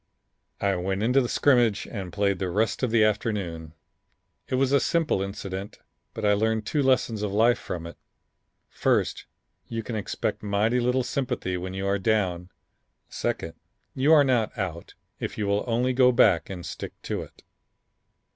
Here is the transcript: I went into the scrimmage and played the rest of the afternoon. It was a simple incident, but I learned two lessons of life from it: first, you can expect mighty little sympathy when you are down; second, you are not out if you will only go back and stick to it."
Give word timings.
I 0.59 0.73
went 0.77 1.03
into 1.03 1.21
the 1.21 1.29
scrimmage 1.29 1.85
and 1.85 2.11
played 2.11 2.39
the 2.39 2.49
rest 2.49 2.81
of 2.81 2.89
the 2.89 3.03
afternoon. 3.03 3.73
It 4.47 4.55
was 4.55 4.71
a 4.71 4.79
simple 4.79 5.21
incident, 5.21 5.77
but 6.15 6.25
I 6.25 6.33
learned 6.33 6.65
two 6.65 6.81
lessons 6.81 7.21
of 7.21 7.31
life 7.31 7.59
from 7.59 7.85
it: 7.85 7.97
first, 8.67 9.27
you 9.67 9.83
can 9.83 9.95
expect 9.95 10.41
mighty 10.41 10.79
little 10.79 11.03
sympathy 11.03 11.55
when 11.55 11.75
you 11.75 11.85
are 11.85 11.99
down; 11.99 12.49
second, 13.09 13.53
you 13.93 14.11
are 14.11 14.23
not 14.23 14.57
out 14.57 14.95
if 15.19 15.37
you 15.37 15.45
will 15.45 15.63
only 15.67 15.93
go 15.93 16.11
back 16.11 16.49
and 16.49 16.65
stick 16.65 16.99
to 17.03 17.21
it." 17.21 17.43